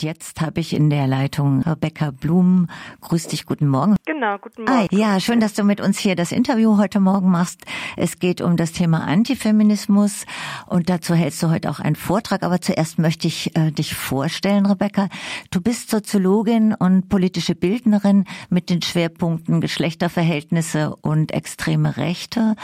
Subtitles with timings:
[0.00, 2.68] Jetzt habe ich in der Leitung Rebecca Blum.
[3.00, 3.96] Grüß dich, guten Morgen.
[4.04, 4.78] Genau, guten Morgen.
[4.78, 7.64] Ah, ja, schön, dass du mit uns hier das Interview heute Morgen machst.
[7.96, 10.26] Es geht um das Thema Antifeminismus
[10.66, 12.42] und dazu hältst du heute auch einen Vortrag.
[12.42, 15.08] Aber zuerst möchte ich äh, dich vorstellen, Rebecca.
[15.50, 22.54] Du bist Soziologin und politische Bildnerin mit den Schwerpunkten Geschlechterverhältnisse und extreme Rechte.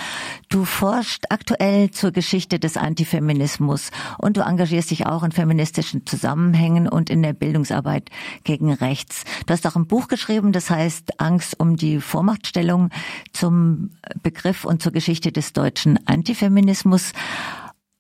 [0.51, 6.89] Du forschst aktuell zur Geschichte des Antifeminismus und du engagierst dich auch in feministischen Zusammenhängen
[6.89, 8.11] und in der Bildungsarbeit
[8.45, 9.25] gegen rechts.
[9.47, 12.91] Du hast auch ein Buch geschrieben, das heißt Angst um die Vormachtstellung
[13.33, 13.91] zum
[14.23, 17.13] Begriff und zur Geschichte des deutschen Antifeminismus.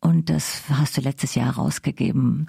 [0.00, 2.48] Und das hast du letztes Jahr rausgegeben.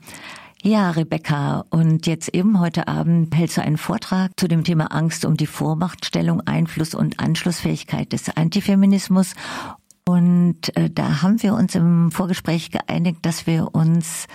[0.66, 5.26] Ja, Rebecca, und jetzt eben heute Abend hältst du einen Vortrag zu dem Thema Angst
[5.26, 9.34] um die Vormachtstellung, Einfluss und Anschlussfähigkeit des Antifeminismus.
[10.06, 14.28] Und äh, da haben wir uns im Vorgespräch geeinigt, dass wir uns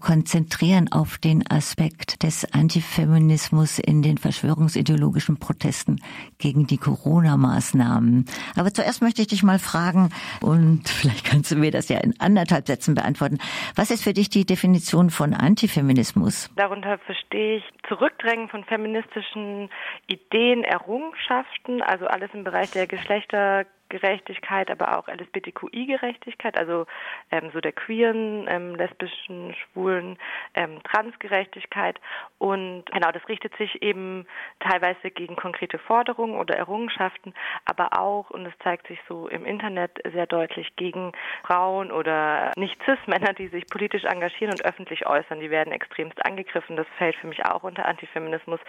[0.00, 6.00] konzentrieren auf den Aspekt des Antifeminismus in den verschwörungsideologischen Protesten
[6.38, 8.26] gegen die Corona-Maßnahmen.
[8.56, 10.10] Aber zuerst möchte ich dich mal fragen,
[10.40, 13.38] und vielleicht kannst du mir das ja in anderthalb Sätzen beantworten.
[13.74, 16.50] Was ist für dich die Definition von Antifeminismus?
[16.56, 19.70] Darunter verstehe ich Zurückdrängen von feministischen
[20.06, 26.86] Ideen, Errungenschaften, also alles im Bereich der Geschlechter Gerechtigkeit, aber auch LSBTQI-Gerechtigkeit, also
[27.30, 30.18] ähm, so der queeren, ähm, lesbischen, schwulen,
[30.54, 31.98] ähm, Transgerechtigkeit.
[32.38, 34.26] Und genau, das richtet sich eben
[34.60, 39.92] teilweise gegen konkrete Forderungen oder Errungenschaften, aber auch, und es zeigt sich so im Internet
[40.12, 41.12] sehr deutlich, gegen
[41.44, 45.40] Frauen oder Nicht-Cis-Männer, die sich politisch engagieren und öffentlich äußern.
[45.40, 46.76] Die werden extremst angegriffen.
[46.76, 48.60] Das fällt für mich auch unter Antifeminismus,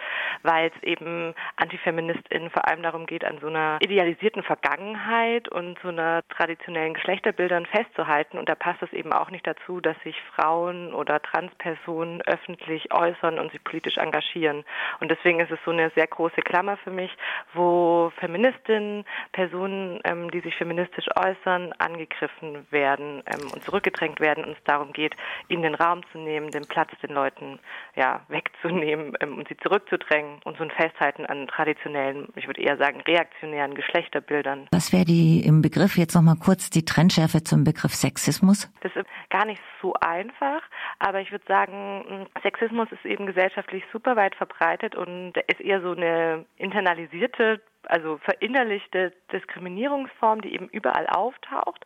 [0.42, 5.78] weil es eben AntifeministInnen vor allem darum geht, an so einer idealisierten Vergangenheit Vergangenheit und
[5.82, 8.38] so einer traditionellen Geschlechterbildern festzuhalten.
[8.38, 13.38] Und da passt es eben auch nicht dazu, dass sich Frauen oder Transpersonen öffentlich äußern
[13.38, 14.64] und sich politisch engagieren.
[15.00, 17.10] Und deswegen ist es so eine sehr große Klammer für mich,
[17.54, 24.52] wo Feministinnen, Personen, ähm, die sich feministisch äußern, angegriffen werden ähm, und zurückgedrängt werden und
[24.52, 25.14] es darum geht,
[25.48, 27.58] ihnen den Raum zu nehmen, den Platz den Leuten
[27.96, 32.76] ja, wegzunehmen ähm, und sie zurückzudrängen und so ein Festhalten an traditionellen, ich würde eher
[32.76, 34.68] sagen, reaktionären Geschlechterbildern.
[34.72, 38.70] Was wäre die im Begriff jetzt noch mal kurz die Trennschärfe zum Begriff Sexismus?
[38.82, 40.62] Das ist gar nicht so einfach,
[40.98, 45.92] aber ich würde sagen, Sexismus ist eben gesellschaftlich super weit verbreitet und ist eher so
[45.92, 51.84] eine internalisierte also verinnerlichte Diskriminierungsform, die eben überall auftaucht,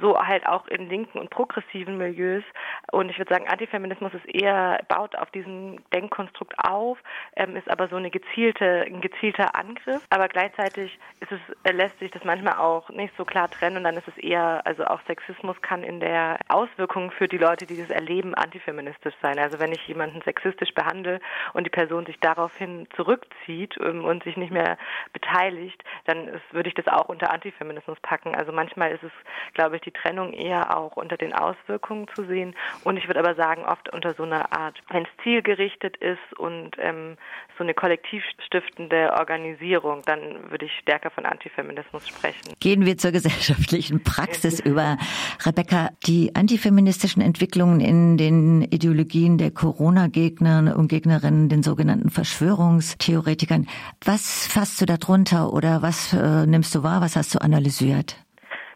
[0.00, 2.44] so halt auch in linken und progressiven Milieus.
[2.90, 6.98] Und ich würde sagen, Antifeminismus ist eher, baut auf diesem Denkkonstrukt auf,
[7.36, 10.02] ähm, ist aber so eine gezielte, ein gezielter Angriff.
[10.10, 13.96] Aber gleichzeitig ist es, lässt sich das manchmal auch nicht so klar trennen und dann
[13.96, 17.90] ist es eher, also auch Sexismus kann in der Auswirkung für die Leute, die das
[17.90, 19.38] erleben, antifeministisch sein.
[19.38, 21.20] Also wenn ich jemanden sexistisch behandle
[21.52, 24.78] und die Person sich daraufhin zurückzieht ähm, und sich nicht mehr
[25.12, 28.34] beteiligt, beteiligt, dann ist, würde ich das auch unter Antifeminismus packen.
[28.34, 29.12] Also manchmal ist es,
[29.54, 32.54] glaube ich, die Trennung eher auch unter den Auswirkungen zu sehen.
[32.84, 36.70] Und ich würde aber sagen, oft unter so einer Art, wenn es zielgerichtet ist und
[36.78, 37.16] ähm,
[37.58, 42.54] so eine kollektivstiftende Organisierung, dann würde ich stärker von Antifeminismus sprechen.
[42.60, 44.96] Gehen wir zur gesellschaftlichen Praxis über.
[45.44, 53.66] Rebecca, die antifeministischen Entwicklungen in den Ideologien der Corona-Gegner und Gegnerinnen, den sogenannten Verschwörungstheoretikern,
[54.04, 55.21] was fasst du darunter?
[55.22, 57.00] Runter oder was äh, nimmst du wahr?
[57.00, 58.16] Was hast du analysiert?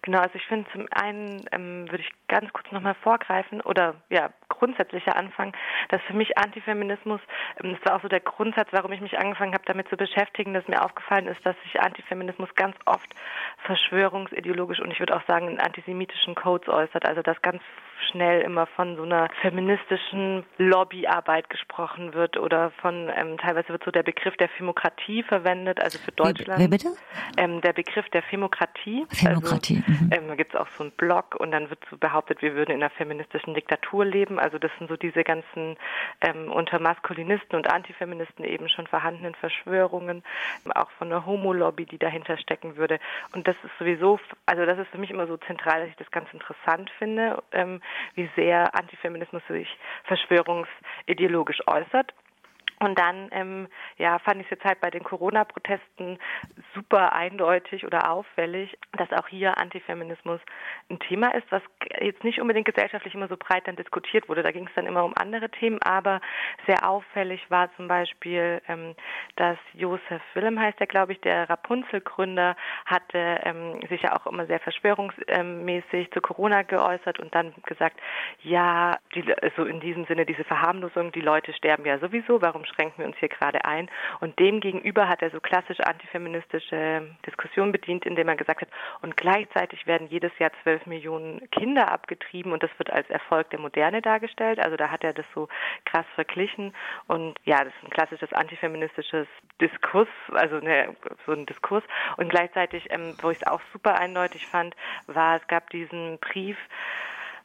[0.03, 4.31] Genau, also ich finde zum einen ähm, würde ich ganz kurz nochmal vorgreifen oder ja
[4.49, 5.53] grundsätzlicher anfangen,
[5.89, 7.21] dass für mich Antifeminismus,
[7.63, 10.55] ähm, das war auch so der Grundsatz, warum ich mich angefangen habe, damit zu beschäftigen,
[10.55, 13.09] dass mir aufgefallen ist, dass sich Antifeminismus ganz oft
[13.65, 17.63] verschwörungsideologisch und ich würde auch sagen in antisemitischen Codes äußert, also dass ganz
[18.11, 23.91] schnell immer von so einer feministischen Lobbyarbeit gesprochen wird oder von ähm, teilweise wird so
[23.91, 26.61] der Begriff der Femokratie verwendet, also für Deutschland.
[26.61, 26.89] Wer bitte?
[27.37, 29.07] Ähm, der Begriff der Femokratie.
[29.11, 29.83] Femokratie.
[29.87, 30.11] Also, mhm.
[30.13, 32.73] ähm, da gibt es auch so einen Blog und dann wird so behauptet, wir würden
[32.73, 34.39] in einer feministischen Diktatur leben.
[34.39, 35.77] Also das sind so diese ganzen
[36.21, 40.23] ähm, unter Maskulinisten und Antifeministen eben schon vorhandenen Verschwörungen,
[40.75, 42.99] auch von der Homo-Lobby, die dahinter stecken würde.
[43.35, 46.11] Und das ist sowieso, also das ist für mich immer so zentral, dass ich das
[46.11, 47.81] ganz interessant finde, ähm,
[48.15, 49.69] wie sehr Antifeminismus sich
[50.05, 52.13] verschwörungsideologisch äußert.
[52.81, 56.19] Und dann ähm, ja, fand ich es jetzt halt bei den Corona-Protesten
[56.75, 60.41] super eindeutig oder auffällig, dass auch hier Antifeminismus
[60.91, 61.63] ein Thema ist, was
[62.01, 64.43] jetzt nicht unbedingt gesellschaftlich immer so breit dann diskutiert wurde.
[64.43, 66.21] Da ging es dann immer um andere Themen, aber
[66.67, 68.95] sehr auffällig war zum Beispiel, ähm,
[69.37, 74.47] dass Josef Willem heißt der, glaube ich, der Rapunzel-Gründer, hatte ähm, sich ja auch immer
[74.47, 77.99] sehr verschwörungsmäßig zu Corona geäußert und dann gesagt,
[78.43, 82.66] ja, die, so also in diesem Sinne diese Verharmlosung, die Leute sterben ja sowieso, warum
[82.67, 83.91] schränken wir uns hier gerade ein?
[84.21, 88.69] Und dem gegenüber hat er so klassisch antifeministische Diskussionen bedient, indem er gesagt hat,
[89.03, 93.61] und gleichzeitig werden jedes Jahr zwölf Millionen Kinder abgetrieben und das wird als Erfolg der
[93.61, 94.59] Moderne dargestellt.
[94.59, 95.49] Also da hat er das so
[95.85, 96.75] krass verglichen
[97.07, 99.27] und ja, das ist ein klassisches antifeministisches
[99.61, 101.85] Diskurs, also ne, so ein Diskurs.
[102.17, 104.75] Und gleichzeitig, ähm, wo ich es auch super eindeutig fand,
[105.07, 106.57] war, es gab diesen Brief,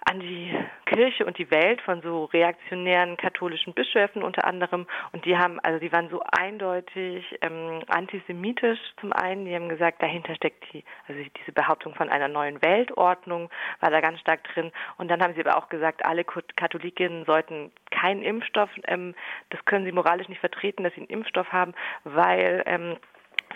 [0.06, 0.54] an die
[0.92, 4.88] Kirche und die Welt von so reaktionären katholischen Bischöfen unter anderem.
[5.14, 9.46] Und die haben, also die waren so eindeutig ähm, antisemitisch zum einen.
[9.46, 13.50] Die haben gesagt, dahinter steckt die, also diese Behauptung von einer neuen Weltordnung
[13.80, 14.72] war da ganz stark drin.
[14.98, 19.16] Und dann haben sie aber auch gesagt, alle Katholikinnen sollten keinen Impfstoff, ähm,
[19.50, 21.74] das können sie moralisch nicht vertreten, dass sie einen Impfstoff haben,
[22.04, 22.98] weil ähm,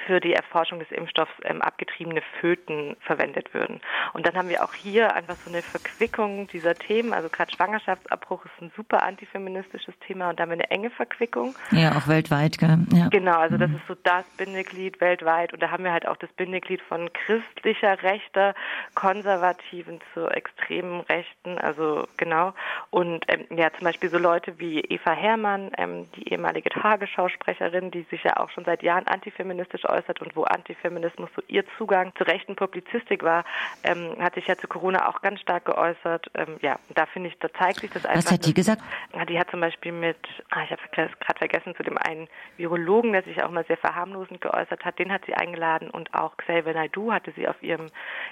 [0.06, 3.81] für die Erforschung des Impfstoffs ähm, abgetriebene Föten verwendet würden.
[4.13, 7.13] Und dann haben wir auch hier einfach so eine Verquickung dieser Themen.
[7.13, 11.56] Also gerade Schwangerschaftsabbruch ist ein super antifeministisches Thema und damit eine enge Verquickung.
[11.71, 12.77] Ja, auch weltweit, gell?
[12.94, 13.09] Ja.
[13.09, 13.77] Genau, also das mhm.
[13.77, 15.53] ist so das Bindeglied weltweit.
[15.53, 18.56] Und da haben wir halt auch das Bindeglied von christlicher Rechter,
[18.94, 21.57] konservativen zu extremen Rechten.
[21.57, 22.53] Also genau.
[22.89, 28.03] Und ähm, ja, zum Beispiel so Leute wie Eva Herrmann, ähm, die ehemalige Tagesschausprecherin, die
[28.03, 32.27] sich ja auch schon seit Jahren antifeministisch geäußert und wo Antifeminismus so ihr Zugang zur
[32.27, 33.43] rechten Publizistik war,
[33.83, 36.29] ähm, hat sich ja zu Corona auch ganz stark geäußert.
[36.35, 38.25] Ähm, ja, da finde ich, da zeigt sich das einfach.
[38.25, 38.81] Was hat die gesagt?
[39.29, 40.17] Die hat zum Beispiel mit,
[40.49, 42.27] ah, ich habe es gerade vergessen, zu dem einen
[42.57, 46.38] Virologen, der sich auch mal sehr verharmlosend geäußert hat, den hat sie eingeladen und auch
[46.38, 47.88] Xavier Naidoo hatte sie auf ihrem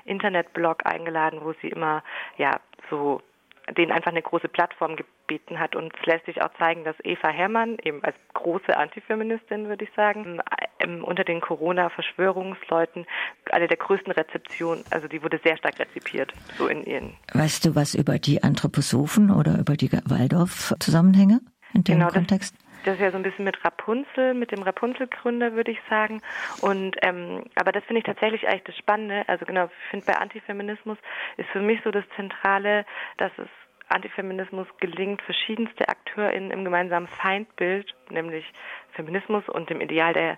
[0.05, 2.03] Internetblog eingeladen, wo sie immer
[2.37, 2.59] ja
[2.89, 3.21] so
[3.71, 5.75] denen einfach eine große Plattform gebeten hat.
[5.75, 9.91] Und es lässt sich auch zeigen, dass Eva Herrmann, eben als große Antifeministin, würde ich
[9.95, 10.41] sagen,
[10.83, 13.05] ähm, unter den Corona-Verschwörungsleuten
[13.51, 17.13] eine der größten Rezeptionen, also die wurde sehr stark rezipiert, so in ihren.
[17.33, 21.41] Weißt du was über die Anthroposophen oder über die Waldorf-Zusammenhänge
[21.73, 22.55] in dem genau, Kontext?
[22.85, 26.21] Das ist ja so ein bisschen mit Rapunzel, mit dem Rapunzel-Gründer, würde ich sagen.
[26.61, 29.23] Und ähm, aber das finde ich tatsächlich eigentlich das Spannende.
[29.27, 30.97] Also genau, ich finde bei Antifeminismus
[31.37, 32.85] ist für mich so das Zentrale,
[33.17, 33.47] dass es
[33.87, 38.45] Antifeminismus gelingt, verschiedenste AkteurInnen im gemeinsamen Feindbild, nämlich
[38.93, 40.37] Feminismus und dem Ideal der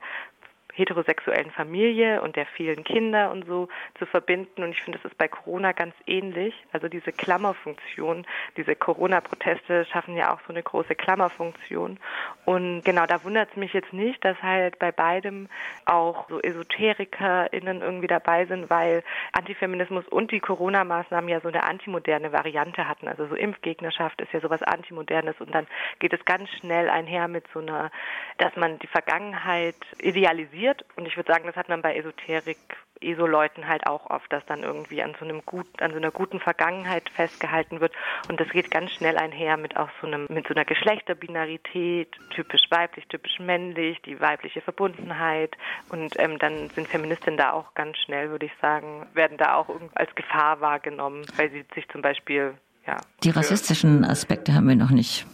[0.76, 4.62] heterosexuellen Familie und der vielen Kinder und so zu verbinden.
[4.62, 6.54] Und ich finde, das ist bei Corona ganz ähnlich.
[6.74, 8.26] Also diese Klammerfunktion,
[8.58, 11.98] diese Corona-Proteste schaffen ja auch so eine große Klammerfunktion.
[12.44, 15.48] Und genau, da wundert es mich jetzt nicht, dass halt bei beidem
[15.86, 22.34] auch so EsoterikerInnen irgendwie dabei sind, weil Antifeminismus und die Corona-Maßnahmen ja so eine antimoderne
[22.34, 23.08] Variante hatten.
[23.08, 25.68] Also so Impfgegnerschaft ist ja sowas Antimodernes und dann
[26.00, 27.92] geht es ganz schnell einher mit so einer,
[28.40, 30.86] dass man die Vergangenheit idealisiert passiert.
[30.96, 32.58] Und ich würde sagen, das hat man bei Esoterik,
[33.02, 36.40] ESO-Leuten halt auch oft, dass dann irgendwie an so einem gut, an so einer guten
[36.40, 37.94] Vergangenheit festgehalten wird.
[38.30, 42.64] Und das geht ganz schnell einher mit auch so einem, mit so einer Geschlechterbinarität, typisch
[42.70, 45.56] weiblich, typisch männlich, die weibliche Verbundenheit.
[45.90, 49.70] Und ähm, dann sind Feministinnen da auch ganz schnell, würde ich sagen, werden da auch
[49.94, 52.54] als Gefahr wahrgenommen, weil sie sich zum Beispiel
[52.88, 52.98] ja.
[53.24, 55.26] Die rassistischen Aspekte haben wir noch nicht.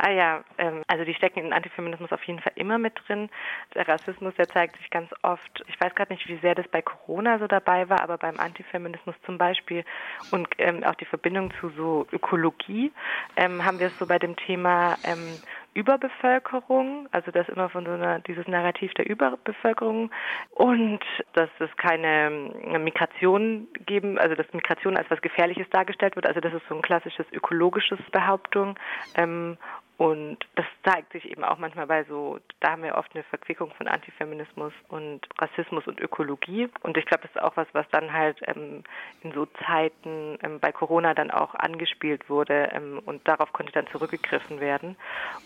[0.00, 3.28] Ah ja, ähm, also die stecken in Antifeminismus auf jeden Fall immer mit drin.
[3.74, 6.82] Der Rassismus, der zeigt sich ganz oft, ich weiß gerade nicht, wie sehr das bei
[6.82, 9.84] Corona so dabei war, aber beim Antifeminismus zum Beispiel
[10.30, 12.92] und ähm, auch die Verbindung zu so Ökologie
[13.36, 15.36] ähm, haben wir es so bei dem Thema ähm,
[15.74, 20.10] Überbevölkerung, also das immer von so einer, dieses Narrativ der Überbevölkerung
[20.50, 21.00] und
[21.34, 26.40] dass es keine ähm, Migration geben, also dass Migration als was Gefährliches dargestellt wird, also
[26.40, 28.76] das ist so ein klassisches ökologisches Behauptung
[29.14, 29.56] ähm,
[29.98, 33.72] und das zeigt sich eben auch manchmal bei so, da haben wir oft eine Verquickung
[33.72, 36.68] von Antifeminismus und Rassismus und Ökologie.
[36.82, 38.84] Und ich glaube, das ist auch was, was dann halt ähm,
[39.24, 43.88] in so Zeiten ähm, bei Corona dann auch angespielt wurde ähm, und darauf konnte dann
[43.88, 44.96] zurückgegriffen werden.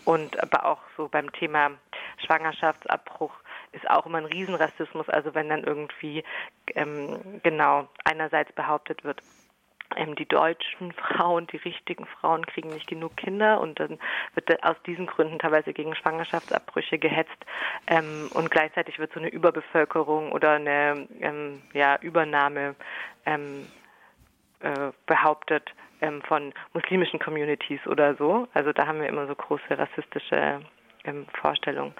[0.05, 1.71] Und aber auch so beim Thema
[2.23, 3.33] Schwangerschaftsabbruch
[3.71, 5.09] ist auch immer ein Riesenrassismus.
[5.09, 6.23] Also wenn dann irgendwie
[6.75, 9.19] ähm, genau einerseits behauptet wird,
[9.97, 13.99] ähm, die deutschen Frauen, die richtigen Frauen kriegen nicht genug Kinder und dann
[14.35, 17.45] wird aus diesen Gründen teilweise gegen Schwangerschaftsabbrüche gehetzt
[17.87, 22.75] ähm, und gleichzeitig wird so eine Überbevölkerung oder eine ähm, ja, Übernahme
[23.25, 23.67] ähm,
[24.59, 28.47] äh, behauptet ähm, von muslimischen Communities oder so.
[28.53, 30.61] Also da haben wir immer so große rassistische
[31.03, 31.93] ähm, Vorstellung.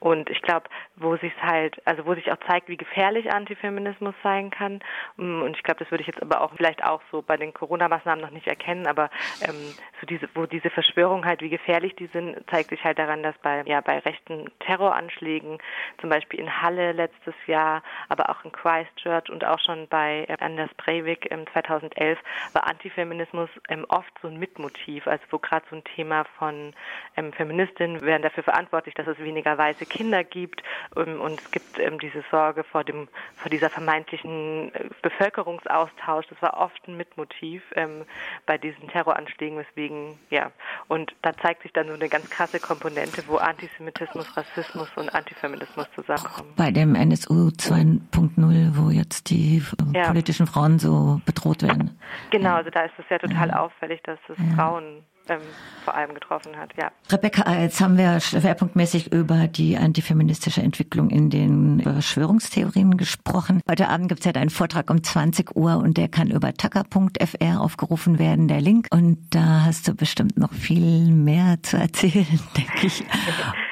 [0.00, 4.50] Und ich glaube, wo sich halt, also wo sich auch zeigt, wie gefährlich Antifeminismus sein
[4.50, 4.80] kann.
[5.16, 7.52] Mm, und ich glaube, das würde ich jetzt aber auch vielleicht auch so bei den
[7.52, 9.10] Corona-Maßnahmen noch nicht erkennen, aber
[9.42, 13.22] ähm, so diese, wo diese Verschwörungen halt, wie gefährlich die sind, zeigt sich halt daran,
[13.22, 15.58] dass bei ja bei rechten Terroranschlägen,
[16.00, 20.36] zum Beispiel in Halle letztes Jahr, aber auch in Christchurch und auch schon bei äh,
[20.40, 22.18] Anders Breivik im 2011
[22.54, 26.72] war Antifeminismus ähm, oft so ein Mitmotiv, also wo gerade so ein Thema von
[27.16, 30.62] ähm, Feministinnen werden dafür verantwortlich, dass es weniger weiße Kinder gibt
[30.96, 36.26] ähm, und es gibt ähm, diese Sorge vor dem vor dieser vermeintlichen äh, Bevölkerungsaustausch.
[36.28, 38.04] Das war oft ein Mitmotiv ähm,
[38.46, 40.50] bei diesen Terroranschlägen, weswegen ja
[40.88, 45.86] und da zeigt sich dann so eine ganz krasse Komponente, wo Antisemitismus, Rassismus und Antifeminismus
[45.94, 46.52] zusammenkommen.
[46.56, 49.62] Bei dem NSU 2.0, wo jetzt die
[49.94, 50.06] äh, ja.
[50.08, 51.98] politischen Frauen so bedroht werden.
[52.30, 53.60] Genau, also da ist es ja total ja.
[53.60, 54.56] auffällig, dass es ja.
[54.56, 55.40] Frauen ähm,
[55.84, 56.90] vor allem getroffen hat, ja.
[57.10, 63.60] Rebecca, jetzt haben wir schwerpunktmäßig über die antifeministische Entwicklung in den Verschwörungstheorien gesprochen.
[63.68, 67.60] Heute Abend gibt es ja einen Vortrag um 20 Uhr und der kann über tacker.fr
[67.60, 68.88] aufgerufen werden, der Link.
[68.90, 73.04] Und da hast du bestimmt noch viel mehr zu erzählen, denke ich.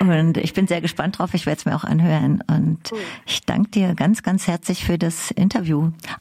[0.00, 2.43] Und ich bin sehr gespannt drauf, ich werde es mir auch anhören.
[2.49, 2.91] Und
[3.27, 5.91] ich danke dir ganz, ganz herzlich für das Interview.